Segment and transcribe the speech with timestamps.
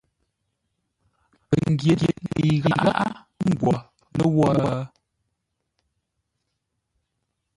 [1.49, 1.93] Pəngyě
[2.29, 3.03] ŋəi gháʼá,
[3.39, 3.73] ə́ ngwo
[4.57, 4.75] ləwə̂?